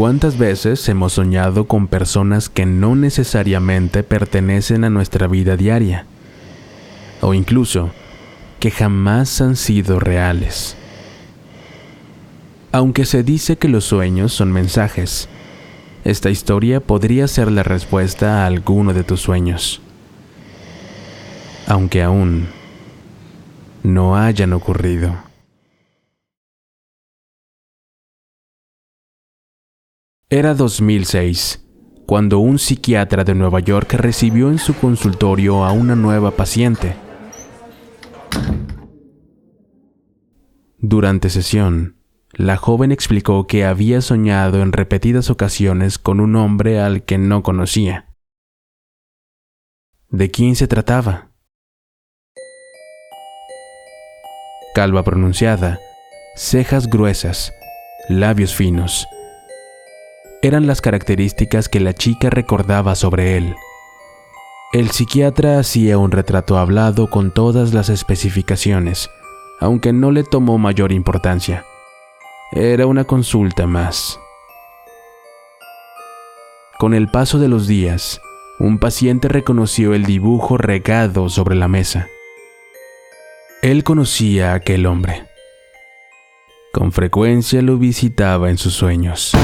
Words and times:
¿Cuántas 0.00 0.38
veces 0.38 0.88
hemos 0.88 1.12
soñado 1.12 1.66
con 1.66 1.86
personas 1.86 2.48
que 2.48 2.64
no 2.64 2.96
necesariamente 2.96 4.02
pertenecen 4.02 4.84
a 4.84 4.88
nuestra 4.88 5.26
vida 5.26 5.58
diaria? 5.58 6.06
O 7.20 7.34
incluso 7.34 7.90
que 8.60 8.70
jamás 8.70 9.42
han 9.42 9.56
sido 9.56 10.00
reales. 10.00 10.74
Aunque 12.72 13.04
se 13.04 13.22
dice 13.22 13.58
que 13.58 13.68
los 13.68 13.84
sueños 13.84 14.32
son 14.32 14.50
mensajes, 14.52 15.28
esta 16.02 16.30
historia 16.30 16.80
podría 16.80 17.28
ser 17.28 17.52
la 17.52 17.62
respuesta 17.62 18.42
a 18.42 18.46
alguno 18.46 18.94
de 18.94 19.04
tus 19.04 19.20
sueños. 19.20 19.82
Aunque 21.66 22.02
aún 22.02 22.48
no 23.82 24.16
hayan 24.16 24.54
ocurrido. 24.54 25.29
Era 30.32 30.54
2006, 30.54 31.66
cuando 32.06 32.38
un 32.38 32.60
psiquiatra 32.60 33.24
de 33.24 33.34
Nueva 33.34 33.58
York 33.58 33.94
recibió 33.94 34.48
en 34.48 34.58
su 34.58 34.76
consultorio 34.76 35.64
a 35.64 35.72
una 35.72 35.96
nueva 35.96 36.30
paciente. 36.30 36.94
Durante 40.78 41.30
sesión, 41.30 41.96
la 42.30 42.56
joven 42.56 42.92
explicó 42.92 43.48
que 43.48 43.64
había 43.64 44.00
soñado 44.02 44.62
en 44.62 44.70
repetidas 44.70 45.30
ocasiones 45.30 45.98
con 45.98 46.20
un 46.20 46.36
hombre 46.36 46.78
al 46.78 47.02
que 47.02 47.18
no 47.18 47.42
conocía. 47.42 48.14
¿De 50.10 50.30
quién 50.30 50.54
se 50.54 50.68
trataba? 50.68 51.32
Calva 54.76 55.02
pronunciada, 55.02 55.80
cejas 56.36 56.88
gruesas, 56.88 57.52
labios 58.08 58.54
finos. 58.54 59.08
Eran 60.42 60.66
las 60.66 60.80
características 60.80 61.68
que 61.68 61.80
la 61.80 61.92
chica 61.92 62.30
recordaba 62.30 62.94
sobre 62.94 63.36
él. 63.36 63.54
El 64.72 64.90
psiquiatra 64.90 65.58
hacía 65.58 65.98
un 65.98 66.12
retrato 66.12 66.56
hablado 66.56 67.10
con 67.10 67.30
todas 67.30 67.74
las 67.74 67.90
especificaciones, 67.90 69.10
aunque 69.58 69.92
no 69.92 70.12
le 70.12 70.24
tomó 70.24 70.56
mayor 70.56 70.92
importancia. 70.92 71.66
Era 72.52 72.86
una 72.86 73.04
consulta 73.04 73.66
más. 73.66 74.18
Con 76.78 76.94
el 76.94 77.08
paso 77.08 77.38
de 77.38 77.48
los 77.48 77.66
días, 77.66 78.22
un 78.58 78.78
paciente 78.78 79.28
reconoció 79.28 79.92
el 79.92 80.06
dibujo 80.06 80.56
regado 80.56 81.28
sobre 81.28 81.54
la 81.54 81.68
mesa. 81.68 82.08
Él 83.60 83.84
conocía 83.84 84.52
a 84.52 84.54
aquel 84.54 84.86
hombre. 84.86 85.26
Con 86.72 86.92
frecuencia 86.92 87.60
lo 87.60 87.76
visitaba 87.76 88.48
en 88.48 88.56
sus 88.56 88.72
sueños. 88.72 89.34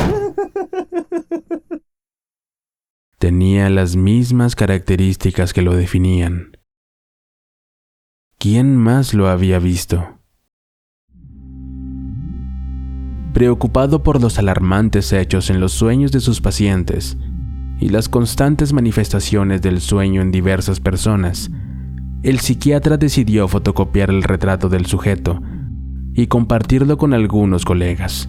Tenía 3.19 3.71
las 3.71 3.97
mismas 3.97 4.55
características 4.55 5.53
que 5.53 5.63
lo 5.63 5.75
definían. 5.75 6.59
¿Quién 8.39 8.77
más 8.77 9.15
lo 9.15 9.29
había 9.29 9.59
visto? 9.59 10.17
preocupado 13.37 14.03
por 14.03 14.19
los 14.19 14.39
alarmantes 14.39 15.13
hechos 15.13 15.51
en 15.51 15.61
los 15.61 15.73
sueños 15.73 16.11
de 16.11 16.21
sus 16.21 16.41
pacientes 16.41 17.19
y 17.79 17.91
las 17.91 18.09
constantes 18.09 18.73
manifestaciones 18.73 19.61
del 19.61 19.83
sueño 19.83 20.23
en 20.23 20.33
diversas 20.33 20.81
personas, 20.81 21.51
el 22.23 22.41
psiquiatra 22.41 22.97
decidió 22.97 23.47
fotocopiar 23.47 24.09
el 24.09 24.23
retrato 24.23 24.71
del 24.71 24.87
sujeto 24.87 25.43
y 26.15 26.29
compartirlo 26.29 26.97
con 26.97 27.13
algunos 27.13 27.67
colegas. 27.67 28.27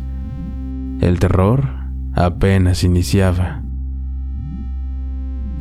El 0.99 1.19
terror 1.19 1.69
apenas 2.13 2.83
iniciaba. 2.83 3.63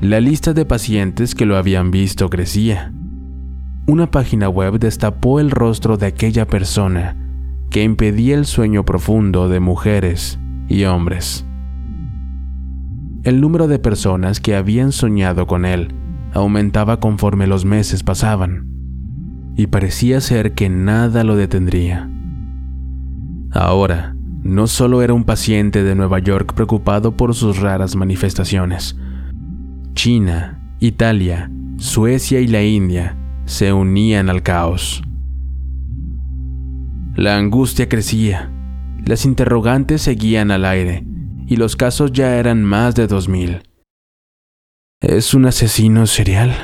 La 0.03 0.21
lista 0.21 0.53
de 0.53 0.67
pacientes 0.67 1.35
que 1.35 1.47
lo 1.47 1.57
habían 1.57 1.91
visto 1.91 2.29
crecía. 2.29 2.93
Una 3.87 4.11
página 4.11 4.51
web 4.51 4.79
destapó 4.79 5.41
el 5.41 5.51
rostro 5.51 5.97
de 5.97 6.05
aquella 6.05 6.47
persona 6.47 7.17
que 7.71 7.83
impedía 7.83 8.37
el 8.37 8.45
sueño 8.45 8.85
profundo 8.85 9.49
de 9.49 9.59
mujeres 9.59 10.39
y 10.69 10.85
hombres. 10.85 11.47
El 13.23 13.41
número 13.41 13.69
de 13.69 13.79
personas 13.79 14.39
que 14.39 14.55
habían 14.55 14.93
soñado 14.93 15.47
con 15.47 15.65
él 15.65 15.95
aumentaba 16.35 17.01
conforme 17.01 17.47
los 17.47 17.65
meses 17.65 18.03
pasaban, 18.03 18.67
y 19.57 19.69
parecía 19.69 20.21
ser 20.21 20.53
que 20.53 20.69
nada 20.69 21.25
lo 21.25 21.37
detendría. 21.37 22.11
Ahora, 23.51 24.15
no 24.43 24.67
solo 24.67 25.01
era 25.01 25.15
un 25.15 25.25
paciente 25.25 25.83
de 25.83 25.95
Nueva 25.95 26.19
York 26.19 26.53
preocupado 26.53 27.17
por 27.17 27.35
sus 27.35 27.59
raras 27.59 27.97
manifestaciones. 27.97 28.97
China, 29.97 30.61
Italia, 30.79 31.51
Suecia 31.79 32.39
y 32.41 32.47
la 32.47 32.63
India 32.63 33.17
se 33.47 33.73
unían 33.73 34.29
al 34.29 34.43
caos. 34.43 35.03
La 37.15 37.39
angustia 37.39 37.89
crecía, 37.89 38.53
las 39.07 39.25
interrogantes 39.25 40.03
seguían 40.03 40.51
al 40.51 40.67
aire 40.67 41.03
y 41.49 41.57
los 41.57 41.77
casos 41.77 42.13
ya 42.13 42.37
eran 42.37 42.63
más 42.63 42.95
de 42.95 43.07
dos 43.07 43.27
mil. 43.27 43.63
¿Es 45.01 45.33
un 45.33 45.47
asesino 45.47 46.07
serial? 46.07 46.55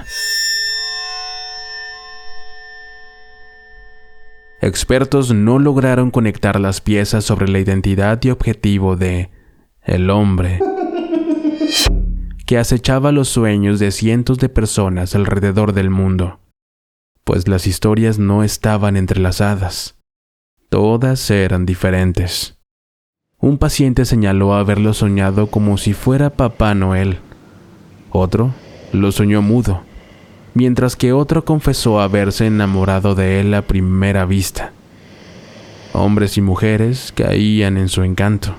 Expertos 4.61 5.33
no 5.33 5.59
lograron 5.59 6.11
conectar 6.11 6.61
las 6.61 6.83
piezas 6.83 7.25
sobre 7.25 7.49
la 7.49 7.61
identidad 7.61 8.23
y 8.23 8.29
objetivo 8.29 8.97
de 8.97 9.31
el 9.85 10.11
hombre 10.11 10.61
que 12.53 12.59
acechaba 12.59 13.13
los 13.13 13.31
sueños 13.31 13.79
de 13.79 13.91
cientos 13.91 14.37
de 14.37 14.51
personas 14.51 15.15
alrededor 15.15 15.73
del 15.73 15.89
mundo, 15.89 16.39
pues 17.25 17.49
las 17.49 17.67
historias 17.67 18.19
no 18.19 18.45
estaban 18.45 18.99
entrelazadas. 18.99 19.97
Todas 20.69 21.31
eran 21.31 21.65
diferentes. 21.65 22.59
Un 23.39 23.57
paciente 23.57 24.05
señaló 24.05 24.53
haberlo 24.53 24.93
soñado 24.93 25.47
como 25.47 25.79
si 25.79 25.95
fuera 25.95 26.29
Papá 26.29 26.75
Noel. 26.75 27.21
Otro 28.11 28.53
lo 28.93 29.13
soñó 29.13 29.41
mudo, 29.41 29.81
mientras 30.53 30.95
que 30.95 31.15
otro 31.15 31.47
confesó 31.47 32.03
haberse 32.03 32.45
enamorado 32.49 33.15
de 33.15 33.41
él 33.41 33.55
a 33.55 33.63
primera 33.63 34.27
vista. 34.27 34.75
Hombres 35.95 36.37
y 36.37 36.43
mujeres 36.43 37.15
caían 37.17 37.79
en 37.79 37.89
su 37.89 38.03
encanto. 38.03 38.55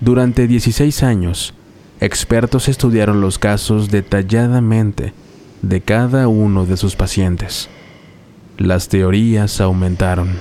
Durante 0.00 0.46
16 0.46 1.02
años, 1.02 1.52
expertos 2.00 2.68
estudiaron 2.68 3.20
los 3.20 3.38
casos 3.38 3.90
detalladamente 3.90 5.12
de 5.62 5.80
cada 5.80 6.28
uno 6.28 6.66
de 6.66 6.76
sus 6.76 6.96
pacientes. 6.96 7.68
Las 8.56 8.88
teorías 8.88 9.60
aumentaron. 9.60 10.36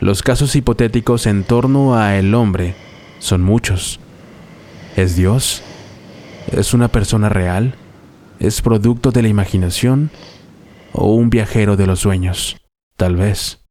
Los 0.00 0.22
casos 0.22 0.54
hipotéticos 0.56 1.26
en 1.26 1.44
torno 1.44 1.96
a 1.96 2.16
el 2.16 2.34
hombre 2.34 2.74
son 3.18 3.42
muchos. 3.42 4.00
¿Es 4.96 5.16
Dios? 5.16 5.62
¿Es 6.52 6.74
una 6.74 6.88
persona 6.88 7.28
real? 7.28 7.74
¿Es 8.38 8.60
producto 8.62 9.10
de 9.12 9.22
la 9.22 9.28
imaginación? 9.28 10.10
¿O 10.92 11.14
un 11.14 11.30
viajero 11.30 11.76
de 11.76 11.86
los 11.86 12.00
sueños? 12.00 12.56
Tal 12.96 13.16
vez. 13.16 13.63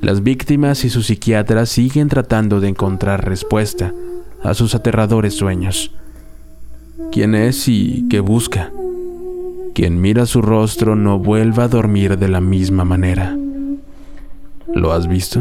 Las 0.00 0.22
víctimas 0.22 0.84
y 0.84 0.90
sus 0.90 1.06
psiquiatras 1.06 1.68
siguen 1.68 2.08
tratando 2.08 2.60
de 2.60 2.68
encontrar 2.68 3.26
respuesta 3.26 3.92
a 4.42 4.54
sus 4.54 4.74
aterradores 4.74 5.34
sueños. 5.34 5.92
¿Quién 7.12 7.34
es 7.34 7.68
y 7.68 8.06
qué 8.08 8.20
busca? 8.20 8.72
Quien 9.74 10.00
mira 10.00 10.24
su 10.26 10.40
rostro 10.40 10.96
no 10.96 11.18
vuelva 11.18 11.64
a 11.64 11.68
dormir 11.68 12.18
de 12.18 12.28
la 12.28 12.40
misma 12.40 12.84
manera. 12.84 13.36
¿Lo 14.74 14.92
has 14.92 15.06
visto? 15.06 15.40